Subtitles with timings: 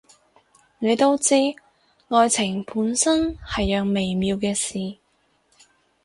[0.79, 1.35] 你都知，
[2.07, 4.97] 愛情本身係樣微妙嘅事